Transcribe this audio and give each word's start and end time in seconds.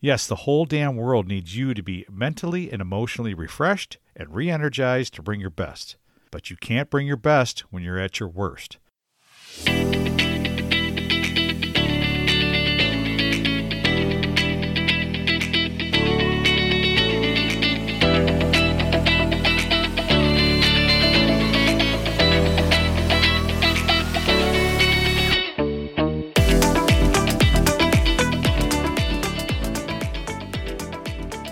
Yes, 0.00 0.26
the 0.26 0.36
whole 0.36 0.66
damn 0.66 0.96
world 0.96 1.26
needs 1.26 1.56
you 1.56 1.72
to 1.72 1.82
be 1.82 2.04
mentally 2.10 2.70
and 2.70 2.82
emotionally 2.82 3.34
refreshed 3.34 3.98
and 4.14 4.34
re 4.34 4.50
energized 4.50 5.14
to 5.14 5.22
bring 5.22 5.40
your 5.40 5.50
best. 5.50 5.96
But 6.30 6.50
you 6.50 6.56
can't 6.56 6.90
bring 6.90 7.06
your 7.06 7.16
best 7.16 7.60
when 7.70 7.82
you're 7.82 7.98
at 7.98 8.20
your 8.20 8.28
worst. 8.28 8.78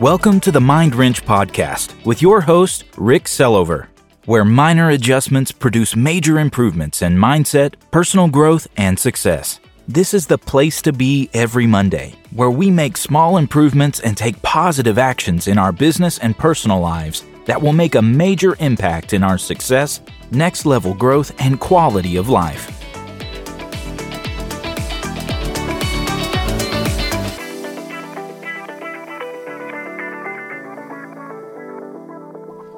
Welcome 0.05 0.39
to 0.41 0.53
the 0.53 0.61
Mind 0.61 0.95
Wrench 0.95 1.25
Podcast 1.25 1.95
with 2.05 2.21
your 2.21 2.43
host, 2.43 2.85
Rick 2.99 3.25
Sellover, 3.25 3.87
where 4.27 4.45
minor 4.45 4.91
adjustments 4.91 5.51
produce 5.51 5.97
major 5.97 6.39
improvements 6.39 7.01
in 7.01 7.17
mindset, 7.17 7.77
personal 7.91 8.29
growth, 8.29 8.69
and 8.77 8.99
success. 8.99 9.61
This 9.89 10.13
is 10.13 10.27
the 10.27 10.37
place 10.37 10.83
to 10.83 10.93
be 10.93 11.31
every 11.33 11.67
Monday, 11.67 12.15
where 12.33 12.51
we 12.51 12.71
make 12.71 12.99
small 12.99 13.39
improvements 13.39 14.01
and 14.01 14.15
take 14.15 14.43
positive 14.43 14.99
actions 14.99 15.49
in 15.49 15.57
our 15.57 15.73
business 15.73 16.19
and 16.19 16.37
personal 16.37 16.81
lives 16.81 17.25
that 17.47 17.63
will 17.63 17.73
make 17.73 17.95
a 17.95 18.03
major 18.03 18.57
impact 18.61 19.15
in 19.15 19.23
our 19.23 19.39
success, 19.39 20.03
next 20.31 20.67
level 20.67 20.93
growth, 20.93 21.33
and 21.41 21.61
quality 21.61 22.17
of 22.17 22.29
life. 22.29 22.84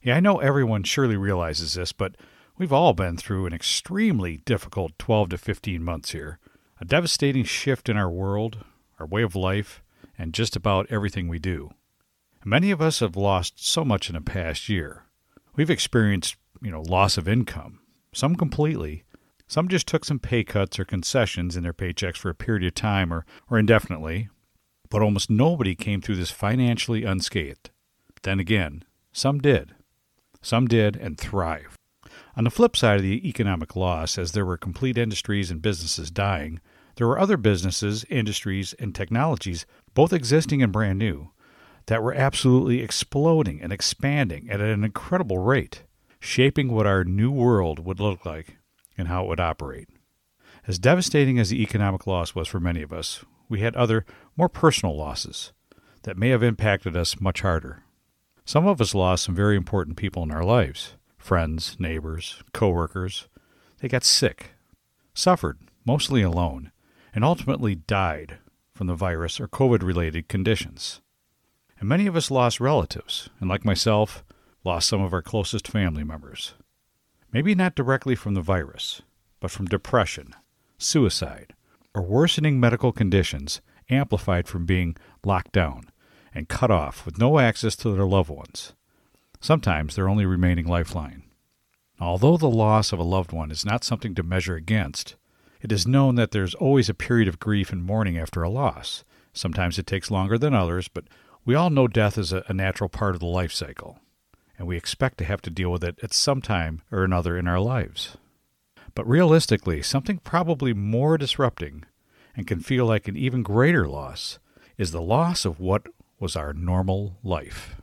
Yeah, 0.01 0.15
I 0.15 0.19
know 0.19 0.39
everyone 0.39 0.81
surely 0.81 1.17
realizes 1.17 1.75
this, 1.75 1.91
but 1.91 2.15
we've 2.57 2.73
all 2.73 2.93
been 2.93 3.15
through 3.15 3.45
an 3.45 3.53
extremely 3.53 4.37
difficult 4.37 4.97
12 4.97 5.29
to 5.29 5.37
15 5.37 5.83
months 5.83 6.13
here. 6.13 6.39
A 6.81 6.85
devastating 6.85 7.43
shift 7.43 7.89
in 7.89 7.97
our 7.97 8.09
world, 8.09 8.65
our 8.99 9.05
way 9.05 9.21
of 9.21 9.35
life, 9.35 9.83
and 10.17 10.33
just 10.33 10.55
about 10.55 10.87
everything 10.89 11.27
we 11.27 11.37
do. 11.37 11.69
Many 12.47 12.71
of 12.71 12.81
us 12.81 13.01
have 13.01 13.17
lost 13.17 13.67
so 13.67 13.83
much 13.83 14.07
in 14.07 14.15
the 14.15 14.21
past 14.21 14.69
year. 14.69 15.03
We've 15.57 15.69
experienced, 15.69 16.37
you 16.61 16.71
know, 16.71 16.81
loss 16.81 17.17
of 17.17 17.27
income, 17.27 17.81
some 18.13 18.37
completely. 18.37 19.03
Some 19.49 19.67
just 19.67 19.85
took 19.85 20.05
some 20.05 20.17
pay 20.17 20.45
cuts 20.45 20.79
or 20.79 20.85
concessions 20.85 21.57
in 21.57 21.63
their 21.63 21.73
paychecks 21.73 22.15
for 22.15 22.29
a 22.29 22.33
period 22.33 22.63
of 22.63 22.73
time 22.73 23.11
or, 23.11 23.25
or 23.49 23.59
indefinitely. 23.59 24.29
But 24.89 25.01
almost 25.01 25.29
nobody 25.29 25.75
came 25.75 25.99
through 25.99 26.15
this 26.15 26.31
financially 26.31 27.03
unscathed. 27.03 27.69
Then 28.21 28.39
again, 28.39 28.85
some 29.11 29.39
did. 29.39 29.75
Some 30.41 30.67
did 30.67 30.95
and 30.95 31.17
thrived. 31.17 31.75
On 32.37 32.45
the 32.45 32.49
flip 32.49 32.77
side 32.77 32.95
of 32.95 33.03
the 33.03 33.27
economic 33.27 33.75
loss, 33.75 34.17
as 34.17 34.31
there 34.31 34.45
were 34.45 34.55
complete 34.55 34.97
industries 34.97 35.51
and 35.51 35.61
businesses 35.61 36.09
dying, 36.09 36.61
there 36.95 37.07
were 37.07 37.19
other 37.19 37.35
businesses, 37.35 38.05
industries, 38.05 38.71
and 38.79 38.95
technologies, 38.95 39.65
both 39.93 40.13
existing 40.13 40.63
and 40.63 40.71
brand 40.71 40.97
new, 40.97 41.31
that 41.87 42.03
were 42.03 42.13
absolutely 42.13 42.81
exploding 42.81 43.61
and 43.61 43.73
expanding 43.73 44.49
at 44.49 44.61
an 44.61 44.83
incredible 44.83 45.39
rate, 45.39 45.83
shaping 46.19 46.71
what 46.71 46.85
our 46.85 47.03
new 47.03 47.31
world 47.31 47.83
would 47.83 47.99
look 47.99 48.25
like 48.25 48.57
and 48.97 49.07
how 49.07 49.23
it 49.23 49.27
would 49.27 49.39
operate. 49.39 49.89
As 50.67 50.79
devastating 50.79 51.39
as 51.39 51.49
the 51.49 51.61
economic 51.61 52.05
loss 52.05 52.35
was 52.35 52.47
for 52.47 52.59
many 52.59 52.81
of 52.81 52.91
us, 52.91 53.23
we 53.47 53.61
had 53.61 53.75
other, 53.75 54.05
more 54.35 54.49
personal 54.49 54.97
losses 54.97 55.53
that 56.03 56.17
may 56.17 56.29
have 56.29 56.43
impacted 56.43 56.95
us 56.95 57.21
much 57.21 57.41
harder. 57.41 57.83
Some 58.43 58.67
of 58.67 58.81
us 58.81 58.93
lost 58.93 59.23
some 59.23 59.35
very 59.35 59.55
important 59.55 59.97
people 59.97 60.23
in 60.23 60.31
our 60.31 60.43
lives 60.43 60.93
friends, 61.17 61.75
neighbors, 61.79 62.41
coworkers. 62.53 63.27
They 63.79 63.89
got 63.89 64.05
sick, 64.05 64.51
suffered, 65.13 65.59
mostly 65.85 66.21
alone, 66.21 66.71
and 67.13 67.25
ultimately 67.25 67.75
died 67.75 68.37
from 68.73 68.87
the 68.87 68.95
virus 68.95 69.39
or 69.39 69.47
COVID 69.47 69.83
related 69.83 70.29
conditions. 70.29 71.01
And 71.79 71.87
many 71.87 72.07
of 72.07 72.15
us 72.15 72.31
lost 72.31 72.59
relatives, 72.59 73.29
and 73.39 73.49
like 73.49 73.63
myself, 73.63 74.23
lost 74.63 74.89
some 74.89 75.01
of 75.01 75.13
our 75.13 75.21
closest 75.21 75.67
family 75.67 76.03
members. 76.03 76.55
Maybe 77.31 77.53
not 77.55 77.75
directly 77.75 78.15
from 78.15 78.33
the 78.33 78.41
virus, 78.41 79.01
but 79.39 79.51
from 79.51 79.65
depression, 79.65 80.33
suicide, 80.77 81.53
or 81.93 82.01
worsening 82.01 82.59
medical 82.59 82.91
conditions 82.91 83.61
amplified 83.89 84.47
from 84.47 84.65
being 84.65 84.95
locked 85.23 85.51
down 85.51 85.89
and 86.33 86.49
cut 86.49 86.71
off 86.71 87.05
with 87.05 87.17
no 87.17 87.39
access 87.39 87.75
to 87.77 87.91
their 87.91 88.05
loved 88.05 88.29
ones, 88.29 88.73
sometimes 89.39 89.95
their 89.95 90.09
only 90.09 90.25
remaining 90.25 90.67
lifeline. 90.67 91.23
Although 91.99 92.37
the 92.37 92.49
loss 92.49 92.91
of 92.93 92.99
a 92.99 93.03
loved 93.03 93.31
one 93.31 93.49
is 93.49 93.65
not 93.65 93.83
something 93.83 94.13
to 94.15 94.23
measure 94.23 94.55
against, 94.55 95.15
it 95.61 95.71
is 95.71 95.87
known 95.87 96.15
that 96.15 96.31
there's 96.31 96.53
always 96.55 96.89
a 96.89 96.93
period 96.93 97.27
of 97.27 97.39
grief 97.39 97.71
and 97.71 97.83
mourning 97.83 98.17
after 98.17 98.43
a 98.43 98.49
loss. 98.49 99.03
Sometimes 99.33 99.79
it 99.79 99.87
takes 99.87 100.11
longer 100.11 100.37
than 100.37 100.53
others, 100.53 100.87
but 100.87 101.05
we 101.47 101.55
all 101.55 101.69
know 101.69 101.87
death 101.87 102.17
is 102.17 102.33
a, 102.33 102.43
natural 102.53 102.89
part 102.89 103.15
of 103.15 103.21
the 103.21 103.25
life 103.25 103.53
cycle, 103.53 103.99
and 104.57 104.67
we 104.67 104.75
expect 104.75 105.17
to 105.17 105.23
have 105.23 105.41
to 105.41 105.49
deal 105.49 105.71
with 105.71 105.81
it 105.81 105.97
at 106.03 106.13
some 106.13 106.41
time 106.41 106.81
or 106.91 107.05
another 107.05 107.37
in 107.37 107.47
our 107.47 107.61
lives. 107.61 108.17
But 108.93 109.07
realistically, 109.07 109.81
something 109.81 110.17
probably 110.17 110.73
more 110.73 111.17
disrupting 111.17 111.85
and 112.35 112.45
can 112.45 112.59
feel 112.59 112.85
like 112.85 113.07
an 113.07 113.15
even 113.15 113.43
greater 113.43 113.87
loss 113.87 114.39
is 114.77 114.91
the 114.91 115.01
loss 115.01 115.45
of 115.45 115.57
what 115.57 115.87
was 116.19 116.35
our 116.35 116.51
normal 116.51 117.17
life. 117.23 117.77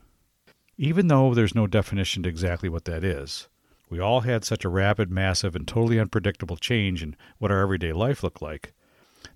Even 0.77 1.09
though 1.09 1.33
there's 1.33 1.55
no 1.55 1.67
definition 1.67 2.23
to 2.25 2.29
exactly 2.29 2.69
what 2.69 2.85
that 2.85 3.03
is, 3.03 3.49
we 3.89 3.99
all 3.99 4.21
had 4.21 4.45
such 4.45 4.67
a 4.67 4.69
rapid, 4.69 5.11
massive, 5.11 5.57
and 5.57 5.67
totally 5.67 5.99
unpredictable 5.99 6.59
change 6.59 7.03
in 7.03 7.17
what 7.39 7.51
our 7.51 7.63
everyday 7.63 7.95
life 7.95 8.23
looked 8.23 8.43
like 8.43 8.75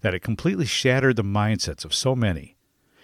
that 0.02 0.12
it 0.12 0.20
completely 0.20 0.66
shattered 0.66 1.16
the 1.16 1.24
mindsets 1.24 1.82
of 1.82 1.94
so 1.94 2.14
many 2.14 2.57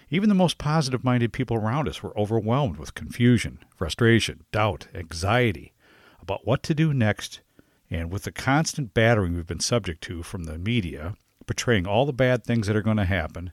even 0.09 0.29
the 0.29 0.35
most 0.35 0.57
positive 0.57 1.03
minded 1.03 1.33
people 1.33 1.57
around 1.57 1.87
us 1.87 2.03
were 2.03 2.17
overwhelmed 2.17 2.77
with 2.77 2.93
confusion, 2.93 3.59
frustration, 3.75 4.43
doubt, 4.51 4.87
anxiety 4.93 5.73
about 6.21 6.45
what 6.45 6.63
to 6.63 6.73
do 6.73 6.93
next, 6.93 7.41
and 7.89 8.11
with 8.11 8.23
the 8.23 8.31
constant 8.31 8.93
battering 8.93 9.35
we've 9.35 9.47
been 9.47 9.59
subject 9.59 10.01
to 10.01 10.23
from 10.23 10.45
the 10.45 10.57
media, 10.57 11.15
portraying 11.45 11.85
all 11.85 12.05
the 12.05 12.13
bad 12.13 12.43
things 12.43 12.67
that 12.67 12.75
are 12.75 12.81
going 12.81 12.97
to 12.97 13.05
happen, 13.05 13.51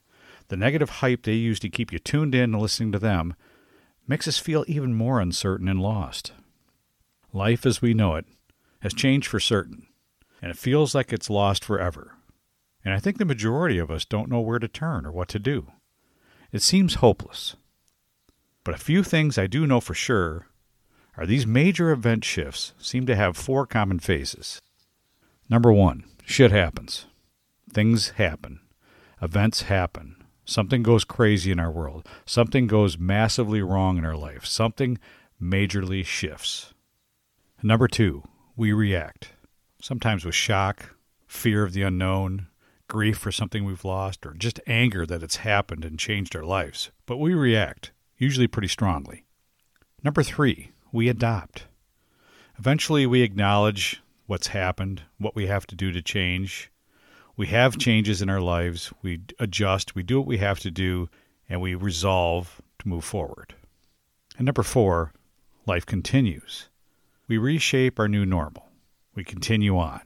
the 0.49 0.57
negative 0.57 0.91
hype 0.91 1.23
they 1.23 1.35
use 1.35 1.59
to 1.61 1.69
keep 1.69 1.93
you 1.93 1.99
tuned 1.99 2.35
in 2.35 2.55
and 2.55 2.61
listening 2.61 2.93
to 2.93 2.99
them, 2.99 3.35
makes 4.07 4.27
us 4.27 4.39
feel 4.39 4.65
even 4.67 4.95
more 4.95 5.21
uncertain 5.21 5.69
and 5.69 5.81
lost. 5.81 6.33
Life 7.33 7.65
as 7.65 7.81
we 7.81 7.95
know 7.95 8.17
it 8.17 8.27
has 8.81 8.93
changed 8.93 9.29
for 9.29 9.41
certain, 9.41 9.87
and 10.41 10.51
it 10.51 10.59
feels 10.59 10.95
like 10.95 11.13
it's 11.13 11.31
lost 11.31 11.65
forever. 11.65 12.17
And 12.85 12.93
I 12.93 12.99
think 12.99 13.19
the 13.19 13.25
majority 13.25 13.79
of 13.79 13.91
us 13.91 14.05
don't 14.05 14.29
know 14.29 14.41
where 14.41 14.59
to 14.59 14.69
turn 14.69 15.07
or 15.07 15.13
what 15.13 15.29
to 15.29 15.39
do. 15.39 15.69
It 16.53 16.63
seems 16.63 16.97
hopeless. 16.97 17.57
But 18.63 18.75
a 18.75 18.79
few 18.79 19.03
things 19.03 19.39
I 19.39 19.47
do 19.47 19.67
know 19.67 19.81
for 19.81 19.95
sure 19.95 20.47
are 21.17 21.27
these 21.27 21.47
major 21.47 21.91
event 21.91 22.25
shifts 22.25 22.75
seem 22.79 23.07
to 23.07 23.17
have 23.17 23.37
four 23.37 23.67
common 23.67 23.99
phases. 23.99 24.61
Number 25.49 25.73
one, 25.73 26.05
shit 26.25 26.51
happens. 26.51 27.07
Things 27.73 28.11
happen. 28.11 28.61
Events 29.21 29.63
happen. 29.63 30.17
Something 30.45 30.83
goes 30.83 31.05
crazy 31.05 31.51
in 31.51 31.61
our 31.61 31.71
world. 31.71 32.07
Something 32.27 32.67
goes 32.67 32.99
massively 32.99 33.63
wrong 33.63 33.97
in 33.97 34.05
our 34.05 34.17
life. 34.17 34.45
Something 34.45 34.99
majorly 35.41 36.05
shifts. 36.05 36.75
Number 37.63 37.89
two, 37.89 38.25
we 38.57 38.73
react. 38.73 39.33
Sometimes 39.81 40.25
with 40.25 40.35
shock, 40.35 40.95
fear 41.27 41.63
of 41.63 41.73
the 41.73 41.83
unknown, 41.83 42.49
grief 42.93 43.17
for 43.17 43.33
something 43.33 43.65
we've 43.65 43.87
lost, 43.87 44.27
or 44.27 44.35
just 44.35 44.61
anger 44.67 45.07
that 45.07 45.23
it's 45.23 45.37
happened 45.37 45.83
and 45.83 45.99
changed 45.99 46.37
our 46.37 46.45
lives. 46.45 46.91
But 47.07 47.17
we 47.17 47.33
react, 47.33 47.91
usually 48.19 48.47
pretty 48.47 48.69
strongly. 48.69 49.25
Number 50.05 50.23
three, 50.23 50.73
we 50.93 51.09
adopt. 51.09 51.65
Eventually, 52.59 53.07
we 53.07 53.23
acknowledge 53.23 54.03
what's 54.27 54.49
happened, 54.49 55.05
what 55.17 55.35
we 55.35 55.47
have 55.47 55.67
to 55.69 55.75
do 55.75 55.91
to 55.91 56.03
change. 56.03 56.71
We 57.35 57.47
have 57.47 57.79
changes 57.79 58.21
in 58.21 58.29
our 58.29 58.43
lives. 58.43 58.93
We 59.01 59.23
adjust. 59.39 59.95
We 59.95 60.03
do 60.03 60.19
what 60.19 60.29
we 60.29 60.37
have 60.37 60.61
to 60.61 60.71
do, 60.71 61.09
and 61.49 61.63
we 61.63 61.75
resolve 61.75 62.61
to 62.81 62.89
move 62.89 63.05
forward. 63.07 63.55
And 64.37 64.45
number 64.45 64.63
four, 64.63 65.15
life 65.65 65.87
continues. 65.87 66.69
We 67.27 67.39
reshape 67.39 67.99
our 67.99 68.09
new 68.09 68.27
normal. 68.27 68.69
We 69.15 69.25
continue 69.25 69.79
on. 69.79 70.03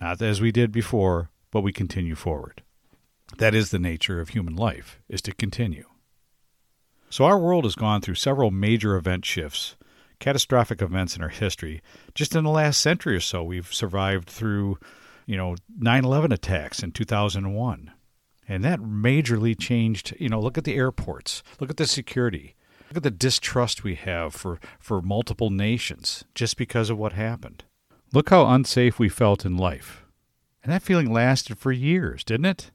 Not 0.00 0.20
as 0.20 0.40
we 0.40 0.50
did 0.50 0.72
before, 0.72 1.30
but 1.50 1.62
we 1.62 1.72
continue 1.72 2.14
forward. 2.14 2.62
That 3.38 3.54
is 3.54 3.70
the 3.70 3.78
nature 3.78 4.20
of 4.20 4.30
human 4.30 4.56
life, 4.56 5.00
is 5.08 5.22
to 5.22 5.34
continue. 5.34 5.86
So 7.10 7.24
our 7.24 7.38
world 7.38 7.64
has 7.64 7.74
gone 7.74 8.00
through 8.00 8.16
several 8.16 8.50
major 8.50 8.96
event 8.96 9.24
shifts, 9.24 9.76
catastrophic 10.18 10.82
events 10.82 11.16
in 11.16 11.22
our 11.22 11.28
history. 11.28 11.82
Just 12.14 12.34
in 12.34 12.44
the 12.44 12.50
last 12.50 12.80
century 12.80 13.16
or 13.16 13.20
so, 13.20 13.42
we've 13.42 13.72
survived 13.72 14.28
through, 14.28 14.78
you 15.26 15.36
know, 15.36 15.56
9/11 15.78 16.32
attacks 16.32 16.82
in 16.82 16.92
2001. 16.92 17.92
And 18.46 18.64
that 18.64 18.80
majorly 18.80 19.58
changed, 19.58 20.14
you 20.18 20.28
know, 20.28 20.40
look 20.40 20.58
at 20.58 20.64
the 20.64 20.74
airports, 20.74 21.42
look 21.60 21.70
at 21.70 21.76
the 21.76 21.86
security, 21.86 22.56
look 22.88 22.98
at 22.98 23.02
the 23.02 23.10
distrust 23.10 23.84
we 23.84 23.94
have 23.94 24.34
for, 24.34 24.58
for 24.80 25.02
multiple 25.02 25.50
nations 25.50 26.24
just 26.34 26.56
because 26.56 26.88
of 26.88 26.98
what 26.98 27.12
happened. 27.12 27.64
Look 28.12 28.30
how 28.30 28.46
unsafe 28.46 28.98
we 28.98 29.10
felt 29.10 29.44
in 29.44 29.58
life. 29.58 30.02
And 30.62 30.72
that 30.72 30.82
feeling 30.82 31.12
lasted 31.12 31.58
for 31.58 31.72
years, 31.72 32.24
didn't 32.24 32.46
it? 32.46 32.70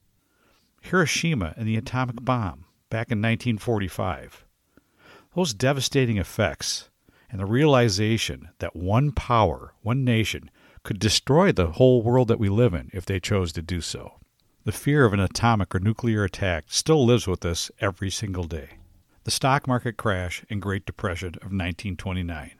Hiroshima 0.82 1.54
and 1.58 1.68
the 1.68 1.78
atomic 1.78 2.24
bomb 2.24 2.66
back 2.90 3.12
in 3.12 3.20
1945. 3.20 4.46
Those 5.36 5.54
devastating 5.54 6.18
effects 6.18 6.90
and 7.30 7.40
the 7.40 7.46
realization 7.46 8.50
that 8.60 8.76
one 8.76 9.12
power, 9.12 9.74
one 9.82 10.04
nation, 10.04 10.52
could 10.84 11.00
destroy 11.00 11.52
the 11.52 11.72
whole 11.72 12.04
world 12.04 12.28
that 12.28 12.40
we 12.40 12.50
live 12.50 12.74
in 12.74 12.90
if 12.94 13.06
they 13.06 13.20
chose 13.20 13.52
to 13.54 13.62
do 13.62 13.82
so. 13.82 14.20
The 14.66 14.72
fear 14.72 15.06
of 15.06 15.14
an 15.14 15.20
atomic 15.20 15.74
or 15.74 15.80
nuclear 15.80 16.24
attack 16.24 16.66
still 16.68 17.06
lives 17.06 17.28
with 17.28 17.46
us 17.46 17.72
every 17.80 18.10
single 18.10 18.44
day. 18.44 18.78
The 19.24 19.32
stock 19.32 19.68
market 19.68 19.98
crash 19.98 20.44
and 20.50 20.62
Great 20.62 20.86
Depression 20.86 21.30
of 21.30 21.52
1929. 21.52 22.52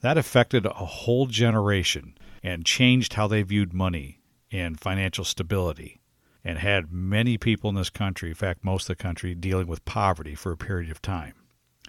That 0.00 0.18
affected 0.18 0.66
a 0.66 0.70
whole 0.70 1.26
generation 1.26 2.16
and 2.42 2.64
changed 2.64 3.14
how 3.14 3.26
they 3.26 3.42
viewed 3.42 3.72
money 3.72 4.17
and 4.50 4.80
financial 4.80 5.24
stability 5.24 6.00
and 6.44 6.58
had 6.58 6.92
many 6.92 7.36
people 7.36 7.68
in 7.68 7.76
this 7.76 7.90
country, 7.90 8.30
in 8.30 8.34
fact, 8.34 8.64
most 8.64 8.88
of 8.88 8.96
the 8.96 9.02
country, 9.02 9.34
dealing 9.34 9.66
with 9.66 9.84
poverty 9.84 10.34
for 10.34 10.52
a 10.52 10.56
period 10.56 10.90
of 10.90 11.02
time. 11.02 11.34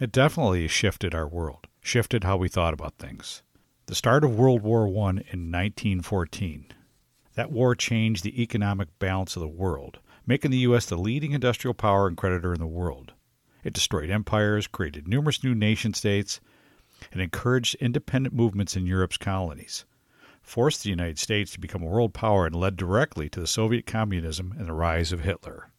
It 0.01 0.11
definitely 0.11 0.67
shifted 0.67 1.13
our 1.13 1.27
world, 1.27 1.67
shifted 1.81 2.23
how 2.23 2.37
we 2.37 2.49
thought 2.49 2.73
about 2.73 2.97
things. 2.97 3.43
The 3.85 3.95
start 3.95 4.23
of 4.23 4.37
World 4.37 4.61
War 4.61 4.87
I 4.87 5.09
in 5.09 5.51
1914. 5.51 6.73
That 7.35 7.51
war 7.51 7.75
changed 7.75 8.23
the 8.23 8.41
economic 8.41 8.87
balance 8.99 9.35
of 9.35 9.41
the 9.41 9.47
world, 9.47 9.99
making 10.25 10.51
the 10.51 10.57
U.S. 10.59 10.85
the 10.85 10.97
leading 10.97 11.31
industrial 11.31 11.73
power 11.73 12.07
and 12.07 12.17
creditor 12.17 12.53
in 12.53 12.59
the 12.59 12.67
world. 12.67 13.13
It 13.63 13.73
destroyed 13.73 14.09
empires, 14.09 14.67
created 14.67 15.07
numerous 15.07 15.43
new 15.43 15.55
nation 15.55 15.93
states, 15.93 16.39
and 17.11 17.21
encouraged 17.21 17.75
independent 17.75 18.35
movements 18.35 18.75
in 18.75 18.85
Europe's 18.85 19.17
colonies 19.17 19.85
forced 20.49 20.83
the 20.83 20.89
United 20.89 21.19
States 21.19 21.51
to 21.51 21.59
become 21.59 21.83
a 21.83 21.85
world 21.85 22.13
power 22.13 22.47
and 22.47 22.55
led 22.55 22.75
directly 22.75 23.29
to 23.29 23.39
the 23.39 23.47
Soviet 23.47 23.85
communism 23.85 24.55
and 24.57 24.67
the 24.67 24.73
rise 24.73 25.11
of 25.11 25.21
Hitler. 25.21 25.69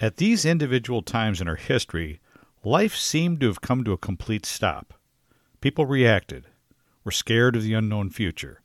At 0.00 0.16
these 0.16 0.44
individual 0.44 1.02
times 1.02 1.40
in 1.40 1.46
our 1.46 1.56
history, 1.56 2.20
life 2.64 2.96
seemed 2.96 3.40
to 3.40 3.46
have 3.46 3.60
come 3.60 3.84
to 3.84 3.92
a 3.92 3.98
complete 3.98 4.44
stop. 4.44 4.94
People 5.60 5.86
reacted, 5.86 6.46
were 7.04 7.12
scared 7.12 7.54
of 7.54 7.62
the 7.62 7.74
unknown 7.74 8.10
future, 8.10 8.60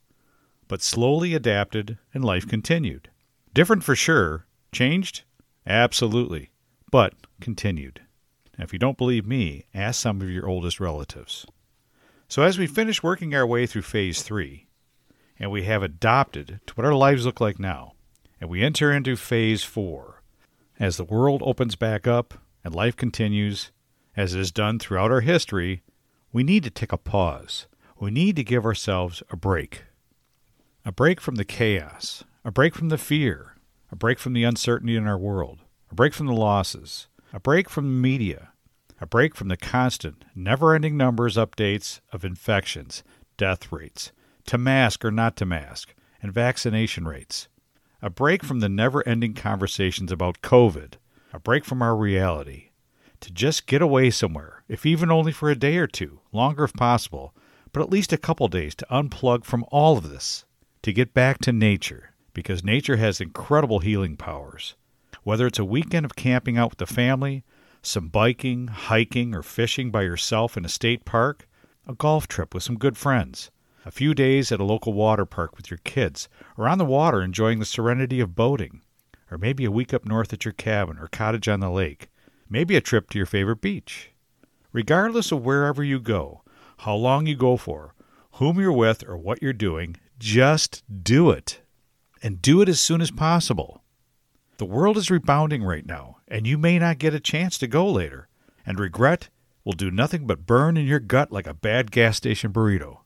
but 0.66 0.82
slowly 0.82 1.34
adapted 1.34 1.98
and 2.12 2.24
life 2.24 2.46
continued. 2.46 3.08
Different 3.54 3.84
for 3.84 3.94
sure, 3.94 4.46
changed? 4.72 5.22
Absolutely, 5.64 6.50
but 6.90 7.14
continued. 7.40 8.00
Now, 8.58 8.64
if 8.64 8.72
you 8.72 8.78
don't 8.80 8.98
believe 8.98 9.24
me, 9.24 9.66
ask 9.72 10.00
some 10.00 10.20
of 10.20 10.30
your 10.30 10.48
oldest 10.48 10.80
relatives. 10.80 11.46
So, 12.26 12.42
as 12.42 12.58
we 12.58 12.66
finish 12.66 13.02
working 13.02 13.34
our 13.34 13.46
way 13.46 13.66
through 13.66 13.82
phase 13.82 14.22
three, 14.22 14.67
and 15.38 15.50
we 15.50 15.64
have 15.64 15.82
adopted 15.82 16.60
to 16.66 16.74
what 16.74 16.84
our 16.84 16.94
lives 16.94 17.24
look 17.24 17.40
like 17.40 17.58
now. 17.58 17.92
And 18.40 18.48
we 18.48 18.62
enter 18.62 18.92
into 18.92 19.16
phase 19.16 19.62
four. 19.62 20.22
As 20.78 20.96
the 20.96 21.04
world 21.04 21.42
opens 21.44 21.76
back 21.76 22.06
up 22.06 22.34
and 22.64 22.74
life 22.74 22.96
continues, 22.96 23.70
as 24.16 24.34
it 24.34 24.38
has 24.38 24.50
done 24.50 24.78
throughout 24.78 25.10
our 25.10 25.20
history, 25.20 25.82
we 26.32 26.42
need 26.42 26.62
to 26.64 26.70
take 26.70 26.92
a 26.92 26.98
pause. 26.98 27.66
We 27.98 28.10
need 28.10 28.36
to 28.36 28.44
give 28.44 28.64
ourselves 28.64 29.22
a 29.30 29.36
break. 29.36 29.84
A 30.84 30.92
break 30.92 31.20
from 31.20 31.34
the 31.34 31.44
chaos, 31.44 32.24
a 32.44 32.50
break 32.50 32.74
from 32.74 32.88
the 32.88 32.98
fear, 32.98 33.56
a 33.90 33.96
break 33.96 34.18
from 34.18 34.32
the 34.32 34.44
uncertainty 34.44 34.96
in 34.96 35.06
our 35.06 35.18
world, 35.18 35.60
a 35.90 35.94
break 35.94 36.14
from 36.14 36.26
the 36.26 36.32
losses, 36.32 37.08
a 37.32 37.40
break 37.40 37.68
from 37.68 37.86
the 37.86 38.00
media, 38.00 38.50
a 39.00 39.06
break 39.06 39.34
from 39.34 39.48
the 39.48 39.56
constant, 39.56 40.24
never 40.34 40.74
ending 40.74 40.96
numbers 40.96 41.36
updates 41.36 42.00
of 42.12 42.24
infections, 42.24 43.02
death 43.36 43.70
rates, 43.72 44.12
to 44.48 44.58
mask 44.58 45.04
or 45.04 45.10
not 45.10 45.36
to 45.36 45.44
mask, 45.44 45.94
and 46.22 46.32
vaccination 46.32 47.06
rates. 47.06 47.48
A 48.00 48.08
break 48.08 48.42
from 48.42 48.60
the 48.60 48.68
never 48.68 49.06
ending 49.06 49.34
conversations 49.34 50.10
about 50.10 50.40
COVID, 50.40 50.94
a 51.32 51.38
break 51.38 51.64
from 51.64 51.82
our 51.82 51.94
reality. 51.94 52.70
To 53.20 53.30
just 53.30 53.66
get 53.66 53.82
away 53.82 54.08
somewhere, 54.08 54.64
if 54.66 54.86
even 54.86 55.10
only 55.10 55.32
for 55.32 55.50
a 55.50 55.54
day 55.54 55.76
or 55.76 55.86
two, 55.86 56.20
longer 56.32 56.64
if 56.64 56.72
possible, 56.72 57.34
but 57.72 57.82
at 57.82 57.90
least 57.90 58.12
a 58.12 58.16
couple 58.16 58.48
days 58.48 58.74
to 58.76 58.86
unplug 58.90 59.44
from 59.44 59.66
all 59.70 59.98
of 59.98 60.08
this. 60.08 60.46
To 60.82 60.92
get 60.94 61.12
back 61.12 61.38
to 61.40 61.52
nature, 61.52 62.14
because 62.32 62.64
nature 62.64 62.96
has 62.96 63.20
incredible 63.20 63.80
healing 63.80 64.16
powers. 64.16 64.76
Whether 65.24 65.46
it's 65.46 65.58
a 65.58 65.64
weekend 65.64 66.06
of 66.06 66.16
camping 66.16 66.56
out 66.56 66.70
with 66.70 66.78
the 66.78 66.86
family, 66.86 67.44
some 67.82 68.08
biking, 68.08 68.68
hiking, 68.68 69.34
or 69.34 69.42
fishing 69.42 69.90
by 69.90 70.02
yourself 70.02 70.56
in 70.56 70.64
a 70.64 70.70
state 70.70 71.04
park, 71.04 71.46
a 71.86 71.94
golf 71.94 72.28
trip 72.28 72.54
with 72.54 72.62
some 72.62 72.78
good 72.78 72.96
friends, 72.96 73.50
a 73.84 73.90
few 73.90 74.14
days 74.14 74.50
at 74.52 74.60
a 74.60 74.64
local 74.64 74.92
water 74.92 75.24
park 75.24 75.56
with 75.56 75.70
your 75.70 75.78
kids, 75.84 76.28
or 76.56 76.68
on 76.68 76.78
the 76.78 76.84
water 76.84 77.22
enjoying 77.22 77.58
the 77.58 77.64
serenity 77.64 78.20
of 78.20 78.34
boating, 78.34 78.82
or 79.30 79.38
maybe 79.38 79.64
a 79.64 79.70
week 79.70 79.94
up 79.94 80.04
north 80.04 80.32
at 80.32 80.44
your 80.44 80.52
cabin 80.52 80.98
or 80.98 81.08
cottage 81.08 81.48
on 81.48 81.60
the 81.60 81.70
lake, 81.70 82.08
maybe 82.48 82.76
a 82.76 82.80
trip 82.80 83.10
to 83.10 83.18
your 83.18 83.26
favorite 83.26 83.60
beach. 83.60 84.10
Regardless 84.72 85.32
of 85.32 85.44
wherever 85.44 85.82
you 85.82 86.00
go, 86.00 86.42
how 86.78 86.94
long 86.94 87.26
you 87.26 87.34
go 87.34 87.56
for, 87.56 87.94
whom 88.32 88.60
you're 88.60 88.72
with, 88.72 89.02
or 89.08 89.16
what 89.16 89.42
you're 89.42 89.52
doing, 89.52 89.96
just 90.18 90.82
do 91.02 91.30
it. 91.30 91.60
And 92.22 92.42
do 92.42 92.60
it 92.60 92.68
as 92.68 92.80
soon 92.80 93.00
as 93.00 93.10
possible. 93.10 93.82
The 94.58 94.64
world 94.64 94.96
is 94.96 95.10
rebounding 95.10 95.62
right 95.62 95.86
now, 95.86 96.18
and 96.26 96.46
you 96.46 96.58
may 96.58 96.78
not 96.78 96.98
get 96.98 97.14
a 97.14 97.20
chance 97.20 97.58
to 97.58 97.66
go 97.66 97.88
later. 97.88 98.28
And 98.66 98.78
regret 98.78 99.28
will 99.64 99.72
do 99.72 99.90
nothing 99.90 100.26
but 100.26 100.46
burn 100.46 100.76
in 100.76 100.86
your 100.86 100.98
gut 100.98 101.30
like 101.30 101.46
a 101.46 101.54
bad 101.54 101.90
gas 101.90 102.16
station 102.16 102.52
burrito. 102.52 102.98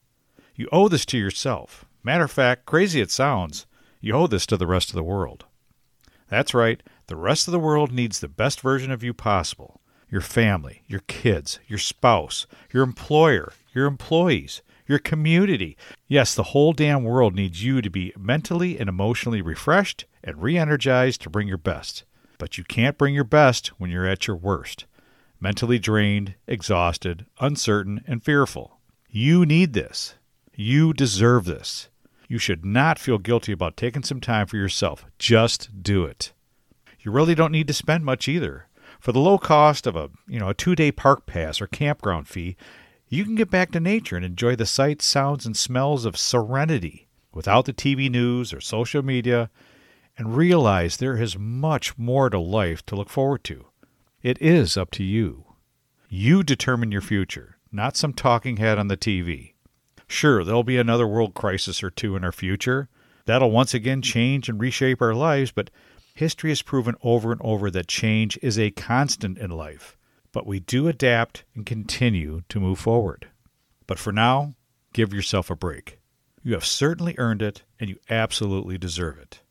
You 0.54 0.68
owe 0.72 0.88
this 0.88 1.06
to 1.06 1.18
yourself. 1.18 1.84
Matter 2.02 2.24
of 2.24 2.30
fact, 2.30 2.66
crazy 2.66 3.00
it 3.00 3.10
sounds, 3.10 3.66
you 4.00 4.14
owe 4.14 4.26
this 4.26 4.46
to 4.46 4.56
the 4.56 4.66
rest 4.66 4.90
of 4.90 4.94
the 4.94 5.02
world. 5.02 5.44
That's 6.28 6.54
right, 6.54 6.82
the 7.06 7.16
rest 7.16 7.46
of 7.48 7.52
the 7.52 7.58
world 7.58 7.92
needs 7.92 8.20
the 8.20 8.28
best 8.28 8.60
version 8.60 8.90
of 8.90 9.02
you 9.02 9.14
possible 9.14 9.80
your 10.10 10.20
family, 10.20 10.82
your 10.86 11.00
kids, 11.06 11.58
your 11.66 11.78
spouse, 11.78 12.46
your 12.70 12.82
employer, 12.82 13.50
your 13.72 13.86
employees, 13.86 14.60
your 14.86 14.98
community. 14.98 15.74
Yes, 16.06 16.34
the 16.34 16.42
whole 16.42 16.74
damn 16.74 17.02
world 17.02 17.34
needs 17.34 17.64
you 17.64 17.80
to 17.80 17.88
be 17.88 18.12
mentally 18.18 18.78
and 18.78 18.90
emotionally 18.90 19.40
refreshed 19.40 20.04
and 20.22 20.42
re 20.42 20.58
energized 20.58 21.22
to 21.22 21.30
bring 21.30 21.48
your 21.48 21.56
best. 21.56 22.04
But 22.36 22.58
you 22.58 22.64
can't 22.64 22.98
bring 22.98 23.14
your 23.14 23.24
best 23.24 23.68
when 23.78 23.90
you're 23.90 24.06
at 24.06 24.26
your 24.26 24.36
worst 24.36 24.84
mentally 25.42 25.78
drained, 25.78 26.34
exhausted, 26.46 27.26
uncertain, 27.40 28.02
and 28.06 28.22
fearful. 28.22 28.78
You 29.10 29.44
need 29.44 29.72
this. 29.72 30.14
You 30.62 30.92
deserve 30.92 31.44
this. 31.44 31.88
You 32.28 32.38
should 32.38 32.64
not 32.64 33.00
feel 33.00 33.18
guilty 33.18 33.50
about 33.50 33.76
taking 33.76 34.04
some 34.04 34.20
time 34.20 34.46
for 34.46 34.56
yourself. 34.56 35.04
Just 35.18 35.82
do 35.82 36.04
it. 36.04 36.32
You 37.00 37.10
really 37.10 37.34
don't 37.34 37.50
need 37.50 37.66
to 37.66 37.72
spend 37.72 38.04
much 38.04 38.28
either. 38.28 38.68
For 39.00 39.10
the 39.10 39.18
low 39.18 39.38
cost 39.38 39.88
of 39.88 39.96
a, 39.96 40.10
you 40.28 40.38
know, 40.38 40.50
a 40.50 40.54
2-day 40.54 40.92
park 40.92 41.26
pass 41.26 41.60
or 41.60 41.66
campground 41.66 42.28
fee, 42.28 42.56
you 43.08 43.24
can 43.24 43.34
get 43.34 43.50
back 43.50 43.72
to 43.72 43.80
nature 43.80 44.14
and 44.14 44.24
enjoy 44.24 44.54
the 44.54 44.64
sights, 44.64 45.04
sounds 45.04 45.46
and 45.46 45.56
smells 45.56 46.04
of 46.04 46.16
serenity 46.16 47.08
without 47.32 47.64
the 47.64 47.72
TV 47.72 48.08
news 48.08 48.52
or 48.52 48.60
social 48.60 49.02
media 49.02 49.50
and 50.16 50.36
realize 50.36 50.96
there 50.96 51.20
is 51.20 51.36
much 51.36 51.98
more 51.98 52.30
to 52.30 52.38
life 52.38 52.86
to 52.86 52.94
look 52.94 53.10
forward 53.10 53.42
to. 53.42 53.66
It 54.22 54.40
is 54.40 54.76
up 54.76 54.92
to 54.92 55.02
you. 55.02 55.44
You 56.08 56.44
determine 56.44 56.92
your 56.92 57.00
future, 57.00 57.58
not 57.72 57.96
some 57.96 58.12
talking 58.12 58.58
head 58.58 58.78
on 58.78 58.86
the 58.86 58.96
TV. 58.96 59.51
Sure, 60.12 60.44
there'll 60.44 60.62
be 60.62 60.76
another 60.76 61.08
world 61.08 61.32
crisis 61.32 61.82
or 61.82 61.88
two 61.88 62.16
in 62.16 62.22
our 62.22 62.32
future. 62.32 62.90
That'll 63.24 63.50
once 63.50 63.72
again 63.72 64.02
change 64.02 64.46
and 64.46 64.60
reshape 64.60 65.00
our 65.00 65.14
lives, 65.14 65.52
but 65.52 65.70
history 66.14 66.50
has 66.50 66.60
proven 66.60 66.96
over 67.02 67.32
and 67.32 67.40
over 67.42 67.70
that 67.70 67.88
change 67.88 68.38
is 68.42 68.58
a 68.58 68.70
constant 68.72 69.38
in 69.38 69.50
life. 69.50 69.96
but 70.32 70.46
we 70.46 70.58
do 70.58 70.88
adapt 70.88 71.44
and 71.54 71.66
continue 71.66 72.42
to 72.48 72.58
move 72.58 72.78
forward. 72.78 73.28
But 73.86 73.98
for 73.98 74.12
now, 74.12 74.54
give 74.92 75.12
yourself 75.12 75.50
a 75.50 75.56
break. 75.56 75.98
You 76.42 76.54
have 76.54 76.64
certainly 76.64 77.14
earned 77.18 77.42
it, 77.42 77.62
and 77.78 77.88
you 77.88 77.96
absolutely 78.10 78.78
deserve 78.78 79.18
it. 79.18 79.42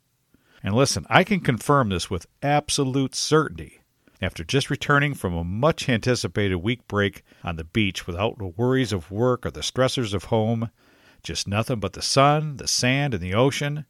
And 0.63 0.75
listen, 0.75 1.06
I 1.10 1.24
can 1.24 1.39
confirm 1.39 1.89
this 1.89 2.10
with 2.10 2.27
absolute 2.41 3.15
certainty. 3.15 3.81
After 4.22 4.44
just 4.44 4.70
returning 4.70 5.16
from 5.16 5.34
a 5.34 5.44
much 5.44 5.90
anticipated 5.90 6.58
week 6.58 6.88
break 6.88 7.24
on 7.44 7.56
the 7.56 7.63
beach 7.63 8.06
without 8.06 8.38
the 8.38 8.48
worries 8.48 8.94
of 8.94 9.10
work 9.10 9.46
or 9.46 9.51
the 9.51 9.62
stressors 9.62 10.13
of 10.13 10.25
home, 10.25 10.70
just 11.24 11.48
nothing 11.48 11.80
but 11.80 11.94
the 11.94 12.04
sun, 12.04 12.58
the 12.58 12.68
sand, 12.68 13.16
and 13.16 13.24
the 13.24 13.34
ocean, 13.34 13.86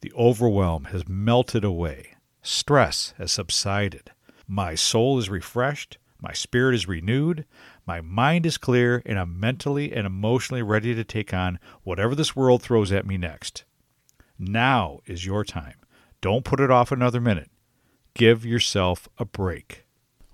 the 0.00 0.12
overwhelm 0.12 0.84
has 0.86 1.08
melted 1.08 1.64
away. 1.64 2.14
Stress 2.40 3.14
has 3.18 3.32
subsided. 3.32 4.12
My 4.46 4.76
soul 4.76 5.18
is 5.18 5.28
refreshed. 5.28 5.98
My 6.20 6.32
spirit 6.32 6.74
is 6.74 6.86
renewed. 6.86 7.44
My 7.84 8.00
mind 8.00 8.46
is 8.46 8.58
clear, 8.58 9.02
and 9.04 9.18
I'm 9.18 9.40
mentally 9.40 9.92
and 9.92 10.06
emotionally 10.06 10.62
ready 10.62 10.94
to 10.94 11.04
take 11.04 11.34
on 11.34 11.58
whatever 11.82 12.14
this 12.14 12.36
world 12.36 12.62
throws 12.62 12.92
at 12.92 13.06
me 13.06 13.18
next. 13.18 13.64
Now 14.38 15.00
is 15.06 15.26
your 15.26 15.44
time. 15.44 15.76
Don't 16.20 16.44
put 16.44 16.60
it 16.60 16.70
off 16.70 16.92
another 16.92 17.20
minute. 17.20 17.50
Give 18.16 18.46
yourself 18.46 19.08
a 19.18 19.24
break. 19.24 19.86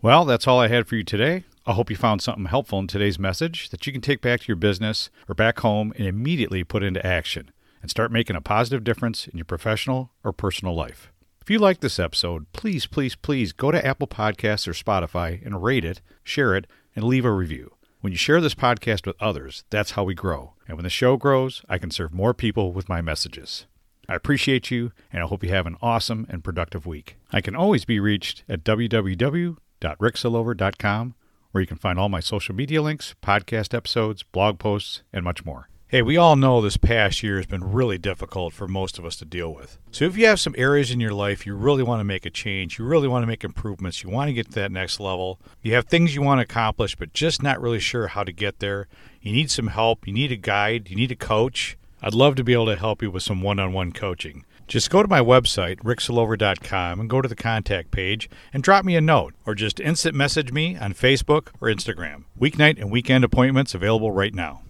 Well, 0.02 0.26
that's 0.26 0.46
all 0.46 0.60
I 0.60 0.68
had 0.68 0.86
for 0.86 0.96
you 0.96 1.02
today. 1.02 1.44
I 1.64 1.72
hope 1.72 1.88
you 1.88 1.96
found 1.96 2.20
something 2.20 2.44
helpful 2.44 2.78
in 2.78 2.86
today's 2.86 3.18
message 3.18 3.70
that 3.70 3.86
you 3.86 3.92
can 3.92 4.02
take 4.02 4.20
back 4.20 4.40
to 4.40 4.48
your 4.48 4.56
business 4.56 5.08
or 5.26 5.34
back 5.34 5.60
home 5.60 5.94
and 5.96 6.06
immediately 6.06 6.62
put 6.62 6.82
into 6.82 7.04
action 7.04 7.50
and 7.80 7.90
start 7.90 8.12
making 8.12 8.36
a 8.36 8.42
positive 8.42 8.84
difference 8.84 9.26
in 9.26 9.38
your 9.38 9.46
professional 9.46 10.10
or 10.22 10.30
personal 10.30 10.74
life. 10.74 11.10
If 11.40 11.48
you 11.48 11.58
like 11.58 11.80
this 11.80 11.98
episode, 11.98 12.52
please, 12.52 12.84
please, 12.84 13.14
please 13.14 13.52
go 13.52 13.70
to 13.70 13.86
Apple 13.86 14.08
Podcasts 14.08 14.68
or 14.68 14.72
Spotify 14.72 15.42
and 15.42 15.62
rate 15.62 15.86
it, 15.86 16.02
share 16.22 16.54
it, 16.54 16.66
and 16.94 17.02
leave 17.02 17.24
a 17.24 17.32
review. 17.32 17.72
When 18.02 18.12
you 18.12 18.18
share 18.18 18.42
this 18.42 18.54
podcast 18.54 19.06
with 19.06 19.16
others, 19.20 19.64
that's 19.70 19.92
how 19.92 20.04
we 20.04 20.14
grow. 20.14 20.52
And 20.68 20.76
when 20.76 20.84
the 20.84 20.90
show 20.90 21.16
grows, 21.16 21.62
I 21.66 21.78
can 21.78 21.90
serve 21.90 22.12
more 22.12 22.34
people 22.34 22.74
with 22.74 22.90
my 22.90 23.00
messages. 23.00 23.64
I 24.10 24.14
appreciate 24.16 24.70
you, 24.72 24.90
and 25.12 25.22
I 25.22 25.26
hope 25.26 25.44
you 25.44 25.50
have 25.50 25.68
an 25.68 25.76
awesome 25.80 26.26
and 26.28 26.42
productive 26.42 26.84
week. 26.84 27.16
I 27.32 27.40
can 27.40 27.54
always 27.54 27.84
be 27.84 28.00
reached 28.00 28.42
at 28.48 28.64
www.ricksillover.com 28.64 31.14
where 31.52 31.60
you 31.60 31.66
can 31.66 31.76
find 31.76 31.98
all 31.98 32.08
my 32.08 32.18
social 32.18 32.54
media 32.54 32.82
links, 32.82 33.14
podcast 33.22 33.72
episodes, 33.72 34.24
blog 34.24 34.58
posts, 34.58 35.04
and 35.12 35.24
much 35.24 35.44
more. 35.44 35.68
Hey, 35.86 36.02
we 36.02 36.16
all 36.16 36.34
know 36.34 36.60
this 36.60 36.76
past 36.76 37.22
year 37.22 37.36
has 37.36 37.46
been 37.46 37.72
really 37.72 37.98
difficult 37.98 38.52
for 38.52 38.66
most 38.66 38.98
of 38.98 39.04
us 39.04 39.14
to 39.16 39.24
deal 39.24 39.54
with. 39.54 39.78
So, 39.92 40.06
if 40.06 40.16
you 40.16 40.26
have 40.26 40.40
some 40.40 40.56
areas 40.58 40.90
in 40.90 40.98
your 40.98 41.14
life 41.14 41.46
you 41.46 41.54
really 41.54 41.84
want 41.84 42.00
to 42.00 42.04
make 42.04 42.26
a 42.26 42.30
change, 42.30 42.78
you 42.78 42.84
really 42.84 43.08
want 43.08 43.22
to 43.22 43.28
make 43.28 43.44
improvements, 43.44 44.02
you 44.02 44.10
want 44.10 44.28
to 44.28 44.32
get 44.32 44.46
to 44.46 44.54
that 44.54 44.72
next 44.72 44.98
level, 44.98 45.40
you 45.62 45.74
have 45.74 45.86
things 45.86 46.16
you 46.16 46.22
want 46.22 46.38
to 46.38 46.44
accomplish, 46.44 46.96
but 46.96 47.12
just 47.12 47.44
not 47.44 47.60
really 47.60 47.80
sure 47.80 48.08
how 48.08 48.24
to 48.24 48.32
get 48.32 48.58
there, 48.58 48.88
you 49.20 49.32
need 49.32 49.52
some 49.52 49.68
help, 49.68 50.06
you 50.06 50.12
need 50.12 50.32
a 50.32 50.36
guide, 50.36 50.90
you 50.90 50.96
need 50.96 51.12
a 51.12 51.16
coach, 51.16 51.76
I'd 52.02 52.14
love 52.14 52.34
to 52.36 52.44
be 52.44 52.52
able 52.52 52.66
to 52.66 52.76
help 52.76 53.02
you 53.02 53.10
with 53.10 53.22
some 53.22 53.42
one 53.42 53.58
on 53.58 53.72
one 53.72 53.92
coaching. 53.92 54.44
Just 54.66 54.88
go 54.88 55.02
to 55.02 55.08
my 55.08 55.20
website, 55.20 55.80
ricksillover.com, 55.80 57.00
and 57.00 57.10
go 57.10 57.20
to 57.20 57.28
the 57.28 57.34
contact 57.34 57.90
page 57.90 58.30
and 58.52 58.62
drop 58.62 58.84
me 58.84 58.94
a 58.96 59.00
note 59.00 59.34
or 59.44 59.54
just 59.54 59.80
instant 59.80 60.14
message 60.14 60.52
me 60.52 60.76
on 60.76 60.94
Facebook 60.94 61.48
or 61.60 61.68
Instagram. 61.68 62.24
Weeknight 62.38 62.80
and 62.80 62.90
weekend 62.90 63.24
appointments 63.24 63.74
available 63.74 64.12
right 64.12 64.34
now. 64.34 64.62